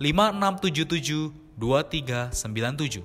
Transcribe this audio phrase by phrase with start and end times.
[0.00, 1.28] 5677
[1.60, 3.04] 2397.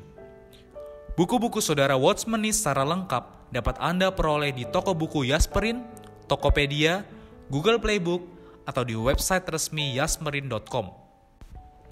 [1.20, 5.84] Buku-buku saudara Watchmeni secara lengkap dapat Anda peroleh di toko buku Yasmerin,
[6.32, 7.04] Tokopedia,
[7.52, 8.24] Google Playbook,
[8.64, 10.96] atau di website resmi yasmerin.com.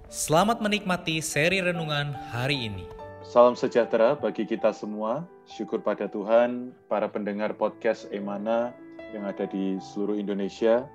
[0.08, 2.88] Selamat menikmati seri renungan hari ini.
[3.28, 5.28] Salam sejahtera bagi kita semua.
[5.44, 8.72] Syukur pada Tuhan, para pendengar podcast Emana
[9.12, 10.88] yang ada di seluruh Indonesia.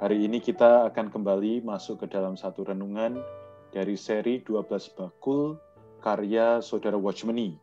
[0.00, 3.20] Hari ini kita akan kembali masuk ke dalam satu renungan
[3.72, 4.68] dari seri 12
[5.00, 5.56] bakul
[6.04, 7.56] karya Saudara Watchmeni.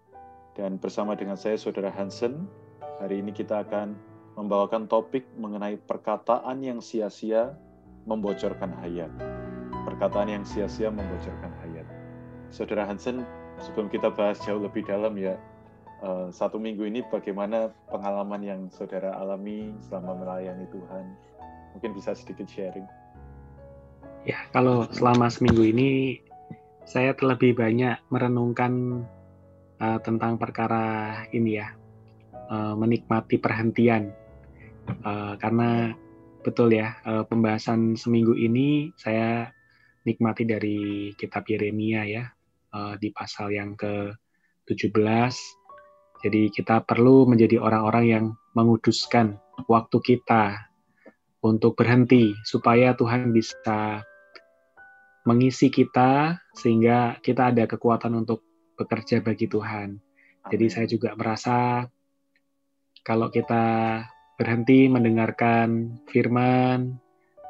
[0.57, 2.49] Dan bersama dengan saya Saudara Hansen,
[2.97, 3.95] hari ini kita akan
[4.35, 7.53] membawakan topik mengenai perkataan yang sia-sia
[8.09, 9.13] membocorkan hayat.
[9.85, 11.87] Perkataan yang sia-sia membocorkan hayat.
[12.49, 13.23] Saudara Hansen,
[13.61, 15.37] sebelum kita bahas jauh lebih dalam ya,
[16.01, 21.05] eh, satu minggu ini bagaimana pengalaman yang saudara alami selama melayani Tuhan?
[21.77, 22.89] Mungkin bisa sedikit sharing.
[24.27, 26.19] Ya, kalau selama seminggu ini
[26.83, 29.05] saya lebih banyak merenungkan
[29.79, 31.71] uh, tentang perkara ini ya,
[32.51, 34.11] uh, menikmati perhentian.
[35.05, 35.95] Uh, karena
[36.43, 39.53] betul ya, uh, pembahasan seminggu ini saya
[40.03, 42.23] nikmati dari kitab Yeremia ya,
[42.75, 45.35] uh, di pasal yang ke-17.
[46.19, 49.39] Jadi kita perlu menjadi orang-orang yang menguduskan
[49.71, 50.59] waktu kita
[51.39, 54.03] untuk berhenti supaya Tuhan bisa
[55.27, 58.43] mengisi kita sehingga kita ada kekuatan untuk
[58.79, 59.99] bekerja bagi Tuhan.
[60.47, 61.83] Jadi saya juga merasa
[63.03, 63.99] kalau kita
[64.39, 66.95] berhenti mendengarkan firman,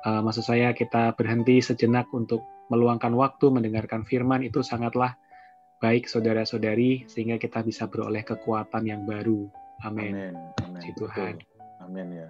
[0.06, 2.42] uh, maksud saya kita berhenti sejenak untuk
[2.74, 5.18] meluangkan waktu mendengarkan firman itu sangatlah
[5.80, 9.48] baik saudara-saudari sehingga kita bisa beroleh kekuatan yang baru.
[9.86, 10.36] Amin.
[10.66, 10.94] Amin.
[10.98, 11.40] Tuhan.
[11.80, 12.30] Amin ya.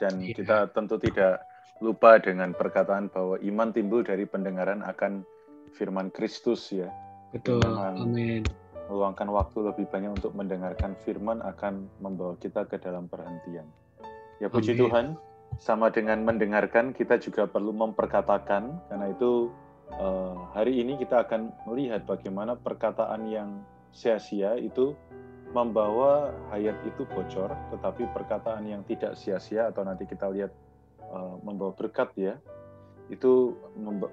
[0.00, 0.34] Dan ya.
[0.34, 1.44] kita tentu tidak
[1.80, 5.24] lupa dengan perkataan bahwa iman timbul dari pendengaran akan
[5.72, 6.92] firman Kristus ya.
[7.32, 7.64] Betul.
[7.64, 8.44] Amin.
[8.92, 13.64] Meluangkan waktu lebih banyak untuk mendengarkan firman akan membawa kita ke dalam perhentian.
[14.42, 14.80] Ya puji Amin.
[14.84, 15.06] Tuhan,
[15.56, 19.48] sama dengan mendengarkan kita juga perlu memperkatakan karena itu
[19.96, 24.94] uh, hari ini kita akan melihat bagaimana perkataan yang sia-sia itu
[25.50, 30.54] membawa hayat itu bocor, tetapi perkataan yang tidak sia-sia atau nanti kita lihat
[31.10, 32.38] Eh, membawa berkat ya
[33.10, 33.58] itu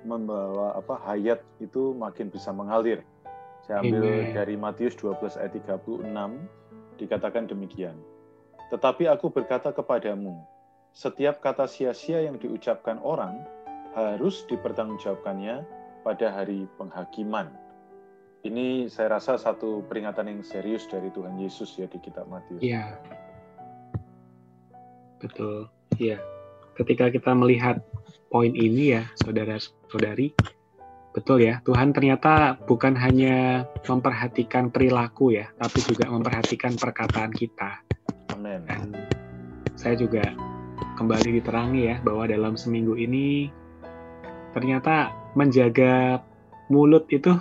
[0.02, 3.06] membawa apa hayat itu makin bisa mengalir.
[3.62, 4.34] Saya ambil Amen.
[4.34, 6.02] dari Matius 12 ayat 36
[6.98, 7.94] dikatakan demikian.
[8.74, 10.42] Tetapi aku berkata kepadamu,
[10.98, 13.46] setiap kata sia-sia yang diucapkan orang
[13.94, 15.62] harus dipertanggungjawabkannya
[16.02, 17.54] pada hari penghakiman.
[18.42, 22.66] Ini saya rasa satu peringatan yang serius dari Tuhan Yesus ya di kitab Matius.
[22.66, 22.98] Iya.
[25.22, 25.70] Betul.
[26.02, 26.18] Iya
[26.78, 27.82] ketika kita melihat
[28.30, 30.38] poin ini ya, saudara-saudari,
[31.18, 37.82] betul ya, Tuhan ternyata bukan hanya memperhatikan perilaku ya, tapi juga memperhatikan perkataan kita.
[38.38, 38.62] Amin.
[38.70, 38.94] Dan
[39.74, 40.22] saya juga
[41.02, 43.50] kembali diterangi ya bahwa dalam seminggu ini
[44.54, 46.22] ternyata menjaga
[46.70, 47.34] mulut itu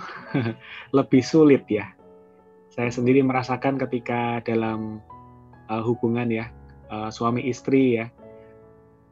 [0.97, 1.93] lebih sulit ya.
[2.73, 5.01] Saya sendiri merasakan ketika dalam
[5.69, 6.45] uh, hubungan ya
[6.93, 8.05] uh, suami istri ya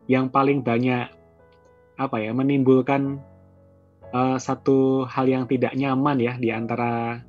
[0.05, 1.09] yang paling banyak
[1.95, 3.23] apa ya menimbulkan
[4.11, 7.23] uh, satu hal yang tidak nyaman ya di antara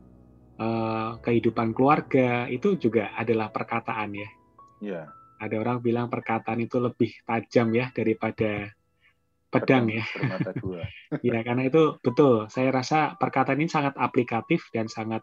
[0.58, 4.28] uh, kehidupan keluarga itu juga adalah perkataan ya.
[4.82, 5.02] Iya.
[5.36, 8.72] Ada orang bilang perkataan itu lebih tajam ya daripada
[9.52, 10.04] pedang ya.
[11.26, 12.50] Iya karena itu betul.
[12.50, 15.22] Saya rasa perkataan ini sangat aplikatif dan sangat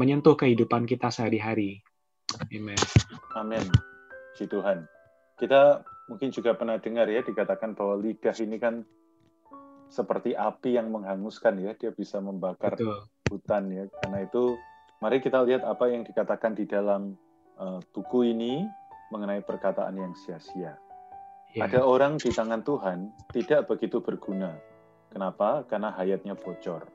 [0.00, 1.84] menyentuh kehidupan kita sehari-hari.
[2.40, 2.80] Amin.
[3.36, 3.64] Amin.
[4.32, 4.88] Si Tuhan.
[5.36, 8.84] Kita mungkin juga pernah dengar ya dikatakan bahwa lidah ini kan
[9.92, 13.04] seperti api yang menghanguskan ya, dia bisa membakar Betul.
[13.28, 13.84] hutan ya.
[14.00, 14.56] Karena itu
[15.04, 17.12] mari kita lihat apa yang dikatakan di dalam
[17.60, 18.64] uh, buku ini
[19.12, 20.80] mengenai perkataan yang sia-sia.
[21.52, 21.68] Ya.
[21.68, 24.56] Ada orang di tangan Tuhan tidak begitu berguna.
[25.12, 25.68] Kenapa?
[25.68, 26.88] Karena hayatnya bocor.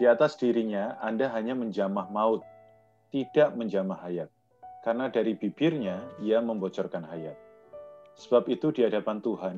[0.00, 2.40] Di atas dirinya Anda hanya menjamah maut,
[3.12, 4.32] tidak menjamah hayat.
[4.80, 7.43] Karena dari bibirnya ia membocorkan hayat.
[8.14, 9.56] Sebab itu di hadapan Tuhan,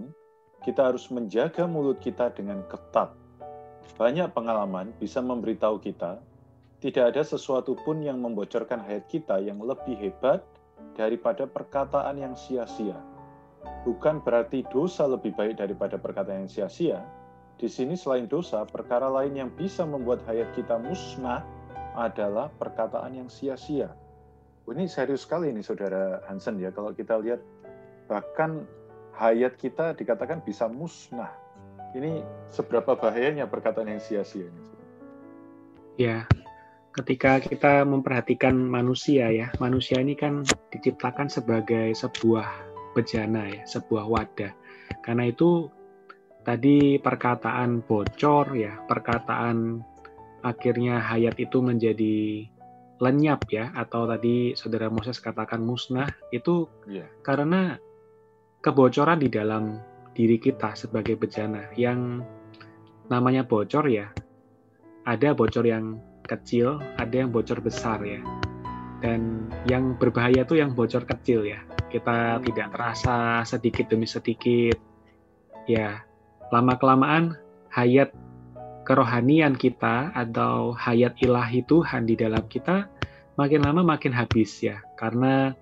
[0.65, 3.13] kita harus menjaga mulut kita dengan ketat.
[3.97, 6.21] Banyak pengalaman bisa memberitahu kita,
[6.81, 10.45] tidak ada sesuatu pun yang membocorkan hayat kita yang lebih hebat
[10.93, 12.97] daripada perkataan yang sia-sia.
[13.89, 17.01] Bukan berarti dosa lebih baik daripada perkataan yang sia-sia.
[17.57, 21.41] Di sini selain dosa, perkara lain yang bisa membuat hayat kita musnah
[21.97, 23.89] adalah perkataan yang sia-sia.
[24.67, 27.41] Ini serius sekali ini saudara Hansen ya, kalau kita lihat
[28.07, 28.67] bahkan
[29.17, 31.33] hayat kita dikatakan bisa musnah.
[31.97, 32.21] Ini
[32.53, 34.63] seberapa bahayanya perkataan yang sia-sia ini.
[35.97, 36.29] Ya,
[36.93, 42.49] ketika kita memperhatikan manusia ya, manusia ini kan diciptakan sebagai sebuah
[42.93, 44.53] bejana ya, sebuah wadah.
[45.01, 45.73] Karena itu
[46.45, 49.81] tadi perkataan bocor ya, perkataan
[50.45, 52.45] akhirnya hayat itu menjadi
[53.01, 57.09] lenyap ya, atau tadi saudara Moses katakan musnah itu yeah.
[57.25, 57.81] karena
[58.61, 59.79] kebocoran di dalam
[60.17, 62.25] diri kita sebagai bejana yang
[63.07, 64.11] namanya bocor ya
[65.07, 68.21] ada bocor yang kecil ada yang bocor besar ya.
[69.01, 71.63] Dan yang berbahaya tuh yang bocor kecil ya.
[71.87, 74.77] Kita tidak terasa sedikit demi sedikit.
[75.71, 76.03] Ya
[76.51, 77.39] lama kelamaan
[77.71, 78.11] hayat
[78.87, 82.87] kerohanian kita atau hayat ilahi Tuhan di dalam kita
[83.39, 84.83] makin lama makin habis ya.
[84.99, 85.55] Karena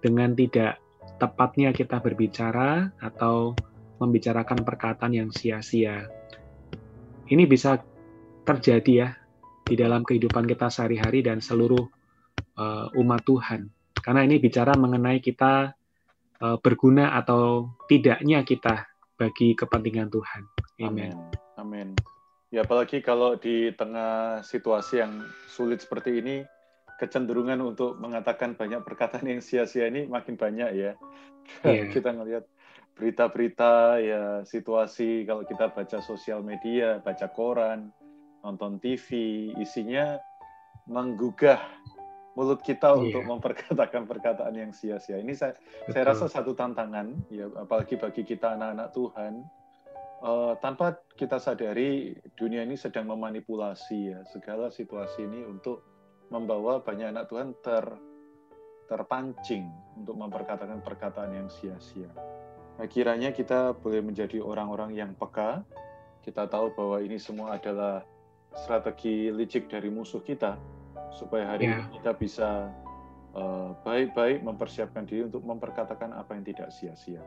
[0.00, 0.80] dengan tidak
[1.18, 3.54] tepatnya kita berbicara atau
[4.02, 6.10] membicarakan perkataan yang sia-sia.
[7.30, 7.80] Ini bisa
[8.44, 9.08] terjadi ya
[9.64, 11.88] di dalam kehidupan kita sehari-hari dan seluruh
[12.60, 13.72] uh, umat Tuhan.
[13.96, 15.72] Karena ini bicara mengenai kita
[16.44, 18.84] uh, berguna atau tidaknya kita
[19.16, 20.42] bagi kepentingan Tuhan.
[20.84, 21.16] Amin.
[21.56, 21.96] Amin.
[22.52, 26.46] Ya apalagi kalau di tengah situasi yang sulit seperti ini,
[26.98, 30.92] kecenderungan untuk mengatakan banyak perkataan yang sia-sia ini makin banyak ya.
[31.66, 31.90] Yeah.
[31.94, 32.44] kita ngelihat
[32.94, 37.90] berita-berita ya situasi kalau kita baca sosial media, baca koran,
[38.46, 39.08] nonton TV,
[39.58, 40.14] isinya
[40.86, 41.58] menggugah
[42.38, 43.02] mulut kita yeah.
[43.02, 45.18] untuk memperkatakan perkataan yang sia-sia.
[45.18, 45.58] Ini saya
[45.90, 49.34] saya rasa satu tantangan ya apalagi bagi kita anak-anak Tuhan.
[50.24, 55.93] Uh, tanpa kita sadari dunia ini sedang memanipulasi ya segala situasi ini untuk
[56.32, 57.84] membawa banyak anak Tuhan ter
[58.84, 59.64] terpancing
[59.96, 62.12] untuk memperkatakan perkataan yang sia-sia.
[62.76, 65.64] Nah, kiranya kita boleh menjadi orang-orang yang peka.
[66.20, 68.04] Kita tahu bahwa ini semua adalah
[68.56, 70.56] strategi licik dari musuh kita,
[71.12, 71.84] supaya hari yeah.
[71.84, 72.50] ini kita bisa
[73.36, 77.20] eh, baik-baik uh, mempersiapkan diri untuk memperkatakan apa yang tidak sia-sia.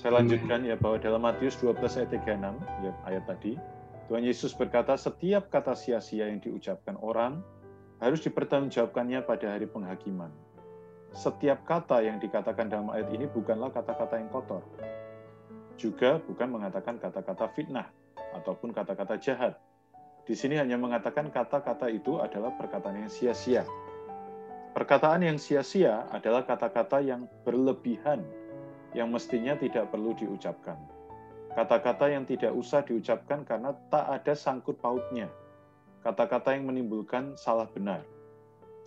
[0.00, 3.52] Saya lanjutkan ya bahwa dalam Matius 12 ayat 36 ya ayat tadi
[4.08, 7.44] Tuhan Yesus berkata setiap kata sia-sia yang diucapkan orang
[8.00, 10.32] harus dipertanggungjawabkannya pada hari penghakiman.
[11.12, 14.64] Setiap kata yang dikatakan dalam ayat ini bukanlah kata-kata yang kotor.
[15.76, 17.88] Juga bukan mengatakan kata-kata fitnah
[18.40, 19.54] ataupun kata-kata jahat.
[20.24, 23.66] Di sini hanya mengatakan kata-kata itu adalah perkataan yang sia-sia.
[24.70, 28.22] Perkataan yang sia-sia adalah kata-kata yang berlebihan,
[28.94, 30.78] yang mestinya tidak perlu diucapkan.
[31.50, 35.26] Kata-kata yang tidak usah diucapkan karena tak ada sangkut pautnya
[36.00, 38.00] kata-kata yang menimbulkan salah benar.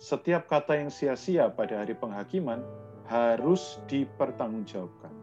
[0.02, 2.60] Setiap kata yang sia-sia pada hari penghakiman
[3.06, 5.14] harus dipertanggungjawabkan.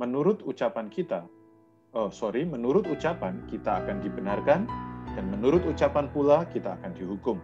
[0.00, 1.28] Menurut ucapan kita,
[1.92, 4.64] oh sorry, menurut ucapan kita akan dibenarkan,
[5.12, 7.36] dan menurut ucapan pula kita akan dihukum.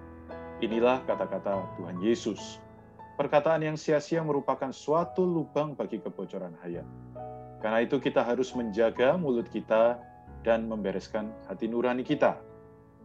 [0.64, 2.56] Inilah kata-kata Tuhan Yesus.
[3.20, 6.86] Perkataan yang sia-sia merupakan suatu lubang bagi kebocoran hayat.
[7.60, 9.98] Karena itu kita harus menjaga mulut kita
[10.46, 12.38] dan membereskan hati nurani kita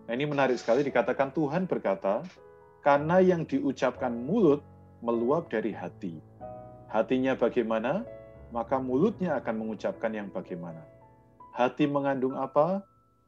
[0.03, 2.23] Nah ini menarik sekali dikatakan Tuhan berkata,
[2.83, 4.59] karena yang diucapkan mulut
[4.99, 6.19] meluap dari hati.
[6.91, 8.03] Hatinya bagaimana,
[8.51, 10.83] maka mulutnya akan mengucapkan yang bagaimana.
[11.55, 12.83] Hati mengandung apa?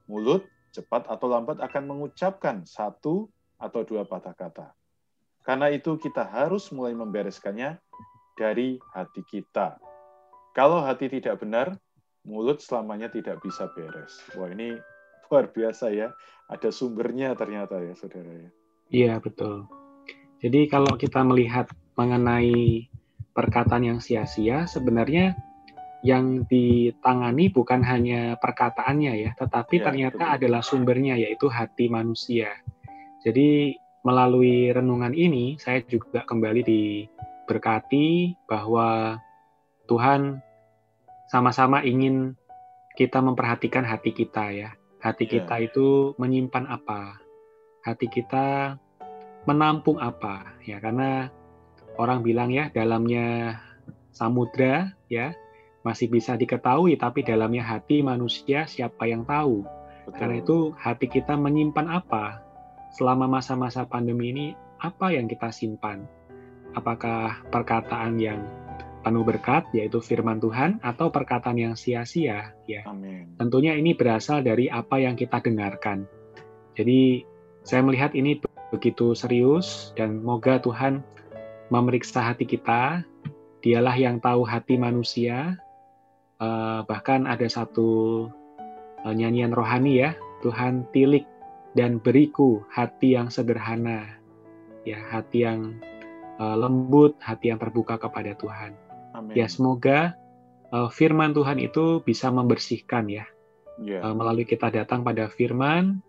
[0.05, 4.67] Mulut cepat atau lambat akan mengucapkan satu atau dua patah kata.
[5.47, 7.79] Karena itu kita harus mulai membereskannya
[8.35, 9.79] dari hati kita.
[10.51, 11.79] Kalau hati tidak benar,
[12.27, 14.19] mulut selamanya tidak bisa beres.
[14.35, 14.75] Wah ini
[15.29, 16.13] luar biasa ya.
[16.45, 18.49] Ada sumbernya ternyata ya, saudara ya.
[18.93, 19.65] Iya betul.
[20.45, 21.65] Jadi kalau kita melihat
[21.97, 22.85] mengenai
[23.33, 25.33] perkataan yang sia-sia, sebenarnya
[26.05, 30.35] yang ditangani bukan hanya perkataannya ya, tetapi ya, ternyata betul.
[30.37, 32.53] adalah sumbernya yaitu hati manusia.
[33.25, 33.73] Jadi
[34.05, 39.17] melalui renungan ini saya juga kembali diberkati bahwa
[39.89, 40.45] Tuhan
[41.25, 42.37] sama-sama ingin
[42.93, 44.69] kita memperhatikan hati kita ya.
[45.05, 45.37] Hati ya.
[45.37, 47.21] kita itu menyimpan apa?
[47.85, 48.73] Hati kita
[49.45, 50.57] menampung apa?
[50.65, 51.29] Ya, karena
[52.01, 53.61] orang bilang ya dalamnya
[54.09, 55.37] samudra ya
[55.85, 59.61] masih bisa diketahui, tapi dalamnya hati manusia siapa yang tahu.
[60.09, 60.17] Betul.
[60.17, 62.41] Karena itu hati kita menyimpan apa
[62.97, 64.47] selama masa-masa pandemi ini,
[64.81, 66.09] apa yang kita simpan?
[66.73, 68.41] Apakah perkataan yang
[69.05, 72.57] penuh berkat, yaitu firman Tuhan, atau perkataan yang sia-sia?
[72.65, 73.37] Ya, Amin.
[73.37, 76.09] tentunya ini berasal dari apa yang kita dengarkan.
[76.73, 77.21] Jadi
[77.61, 78.41] saya melihat ini
[78.73, 81.05] begitu serius dan moga Tuhan
[81.69, 83.05] memeriksa hati kita.
[83.61, 85.57] Dialah yang tahu hati manusia,
[86.39, 88.25] uh, bahkan ada satu
[89.05, 90.11] uh, nyanyian rohani ya
[90.43, 91.23] Tuhan tilik
[91.75, 94.19] dan beriku hati yang sederhana
[94.87, 95.79] ya hati yang
[96.39, 98.75] uh, lembut hati yang terbuka kepada Tuhan
[99.15, 99.33] Amin.
[99.33, 100.13] ya semoga
[100.75, 103.23] uh, firman Tuhan itu bisa membersihkan ya
[103.79, 104.03] yeah.
[104.03, 104.11] Ya.
[104.11, 106.03] uh, melalui kita datang pada firman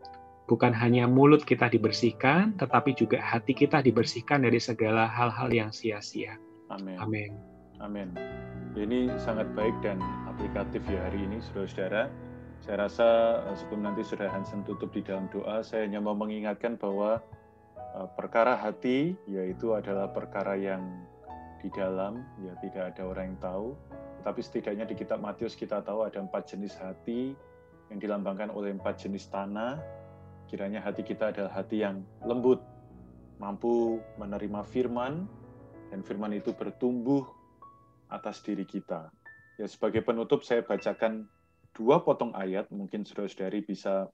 [0.50, 6.38] bukan hanya mulut kita dibersihkan tetapi juga hati kita dibersihkan dari segala hal-hal yang sia-sia
[6.70, 6.98] Amin.
[6.98, 7.30] Amin.
[7.78, 8.08] Amin.
[8.76, 12.12] Ini sangat baik dan aplikatif ya hari ini, saudara-saudara.
[12.64, 13.08] Saya rasa
[13.46, 17.20] eh, sebelum nanti saudara Hansen tutup di dalam doa, saya hanya mau mengingatkan bahwa
[17.78, 20.82] eh, perkara hati yaitu adalah perkara yang
[21.62, 23.68] di dalam, ya tidak ada orang yang tahu.
[24.26, 27.34] Tapi setidaknya di kitab Matius kita tahu ada empat jenis hati
[27.90, 29.78] yang dilambangkan oleh empat jenis tanah.
[30.50, 32.62] Kiranya hati kita adalah hati yang lembut,
[33.38, 35.26] mampu menerima firman,
[35.90, 37.22] dan firman itu bertumbuh
[38.10, 39.10] atas diri kita.
[39.58, 41.26] Ya, sebagai penutup saya bacakan
[41.74, 44.10] dua potong ayat, mungkin saudara-saudari bisa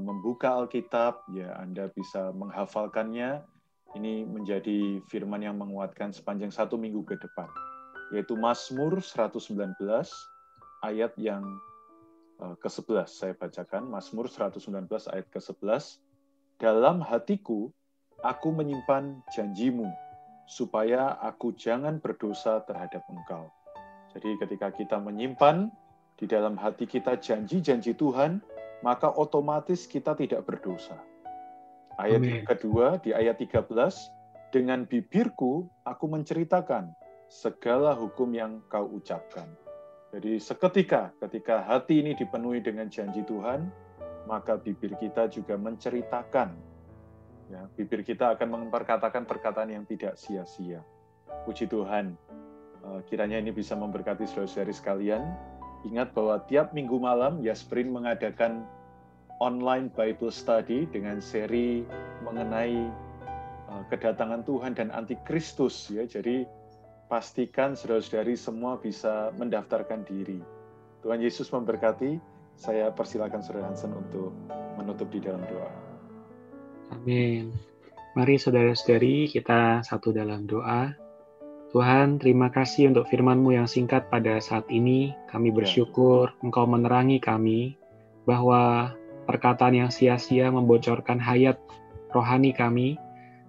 [0.00, 3.53] membuka Alkitab, ya Anda bisa menghafalkannya.
[3.94, 7.46] Ini menjadi firman yang menguatkan sepanjang satu minggu ke depan,
[8.10, 9.78] yaitu Mazmur 119
[10.82, 11.46] ayat yang
[12.42, 16.02] eh, ke-11 saya bacakan Mazmur 119 ayat ke-11
[16.58, 17.70] dalam hatiku
[18.26, 19.86] aku menyimpan janjimu
[20.50, 23.46] supaya aku jangan berdosa terhadap engkau.
[24.14, 25.70] Jadi ketika kita menyimpan
[26.14, 28.38] di dalam hati kita janji-janji Tuhan,
[28.82, 31.13] maka otomatis kita tidak berdosa.
[31.98, 32.42] Ayat Amin.
[32.42, 33.70] kedua di ayat 13,
[34.50, 36.90] dengan bibirku aku menceritakan
[37.30, 39.46] segala hukum yang kau ucapkan.
[40.14, 43.66] Jadi seketika ketika hati ini dipenuhi dengan janji Tuhan,
[44.30, 46.74] maka bibir kita juga menceritakan
[47.52, 50.80] Ya, bibir kita akan memperkatakan perkataan yang tidak sia-sia.
[51.44, 52.16] Puji Tuhan,
[52.80, 55.22] eh, kiranya ini bisa memberkati saudara-saudari sekalian.
[55.84, 58.64] Ingat bahwa tiap minggu malam Yasprin mengadakan
[59.42, 61.82] online Bible Study dengan seri
[62.22, 62.74] mengenai
[63.70, 66.06] eh, kedatangan Tuhan dan antikristus ya.
[66.06, 66.46] Jadi
[67.10, 70.40] pastikan saudara-saudari semua bisa mendaftarkan diri.
[71.04, 72.36] Tuhan Yesus memberkati.
[72.54, 74.30] Saya persilakan Saudara Hansen untuk
[74.78, 75.66] menutup di dalam doa.
[76.94, 77.50] Amin.
[78.14, 80.94] Mari saudara-saudari kita satu dalam doa.
[81.74, 85.10] Tuhan, terima kasih untuk firman-Mu yang singkat pada saat ini.
[85.26, 85.54] Kami ya.
[85.58, 87.74] bersyukur Engkau menerangi kami
[88.22, 91.58] bahwa perkataan yang sia-sia membocorkan hayat
[92.14, 92.96] rohani kami,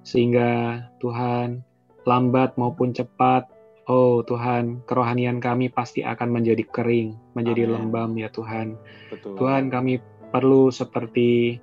[0.02, 1.62] sehingga Tuhan
[2.06, 3.50] lambat maupun cepat,
[3.90, 7.74] oh Tuhan, kerohanian kami pasti akan menjadi kering, menjadi Amin.
[7.74, 8.78] lembam ya Tuhan.
[9.10, 9.38] Betul.
[9.38, 11.62] Tuhan, kami perlu seperti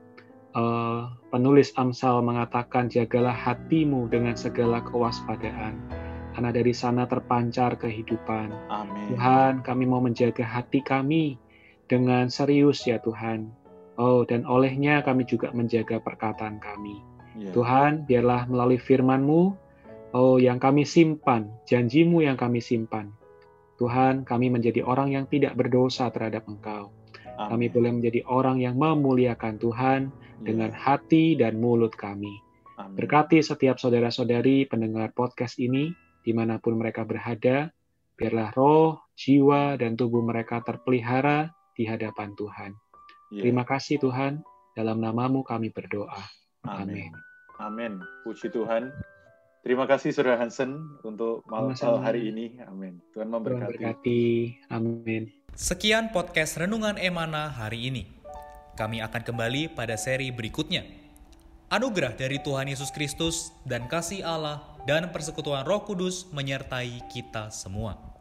[0.54, 5.78] uh, penulis Amsal mengatakan, "Jagalah hatimu dengan segala kewaspadaan,
[6.34, 9.14] karena dari sana terpancar kehidupan." Amin.
[9.14, 11.38] Tuhan, kami mau menjaga hati kami
[11.90, 13.61] dengan serius ya Tuhan.
[14.00, 16.96] Oh, dan olehnya kami juga menjaga perkataan kami.
[17.36, 17.52] Yeah.
[17.52, 19.42] Tuhan, biarlah melalui firman-Mu,
[20.16, 23.12] oh yang kami simpan, janjimu yang kami simpan.
[23.76, 26.92] Tuhan, kami menjadi orang yang tidak berdosa terhadap Engkau.
[27.36, 27.48] Amin.
[27.50, 30.44] Kami boleh menjadi orang yang memuliakan Tuhan yeah.
[30.44, 32.32] dengan hati dan mulut kami.
[32.80, 32.96] Amin.
[32.96, 37.72] Berkati setiap saudara-saudari pendengar podcast ini, di mana pun mereka berada,
[38.16, 42.72] biarlah roh, jiwa, dan tubuh mereka terpelihara di hadapan Tuhan.
[43.32, 43.48] Yeah.
[43.48, 44.44] Terima kasih Tuhan,
[44.76, 46.20] dalam namamu kami berdoa.
[46.68, 47.16] Amin.
[47.56, 48.04] Amin.
[48.28, 48.92] Puji Tuhan.
[49.64, 51.72] Terima kasih Saudara Hansen untuk malam
[52.04, 52.60] hari ini.
[52.68, 53.00] Amin.
[53.16, 53.56] Tuhan memberkati.
[53.56, 54.22] Tuhan memberkati.
[54.68, 55.22] Amin.
[55.56, 58.04] Sekian podcast Renungan Emana hari ini.
[58.76, 60.84] Kami akan kembali pada seri berikutnya.
[61.72, 68.11] Anugerah dari Tuhan Yesus Kristus dan kasih Allah dan persekutuan Roh Kudus menyertai kita semua.